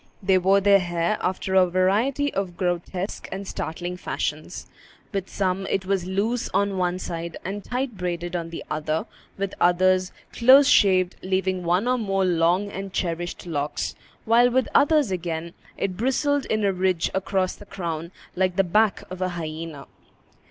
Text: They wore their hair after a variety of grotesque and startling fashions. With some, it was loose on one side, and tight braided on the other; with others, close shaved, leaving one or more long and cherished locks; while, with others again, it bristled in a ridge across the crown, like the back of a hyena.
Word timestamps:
They 0.23 0.39
wore 0.39 0.61
their 0.61 0.79
hair 0.79 1.19
after 1.21 1.53
a 1.53 1.69
variety 1.69 2.33
of 2.33 2.57
grotesque 2.57 3.29
and 3.31 3.47
startling 3.47 3.97
fashions. 3.97 4.65
With 5.13 5.29
some, 5.29 5.67
it 5.67 5.85
was 5.85 6.07
loose 6.07 6.49
on 6.55 6.79
one 6.79 6.97
side, 6.97 7.37
and 7.45 7.63
tight 7.63 7.97
braided 7.97 8.35
on 8.35 8.49
the 8.49 8.63
other; 8.67 9.05
with 9.37 9.53
others, 9.61 10.11
close 10.33 10.67
shaved, 10.67 11.17
leaving 11.21 11.61
one 11.63 11.87
or 11.87 11.99
more 11.99 12.25
long 12.25 12.71
and 12.71 12.91
cherished 12.91 13.45
locks; 13.45 13.93
while, 14.25 14.49
with 14.49 14.67
others 14.73 15.11
again, 15.11 15.53
it 15.77 15.97
bristled 15.97 16.47
in 16.47 16.63
a 16.65 16.73
ridge 16.73 17.11
across 17.13 17.53
the 17.53 17.67
crown, 17.67 18.11
like 18.35 18.55
the 18.55 18.63
back 18.63 19.03
of 19.11 19.21
a 19.21 19.29
hyena. 19.29 19.85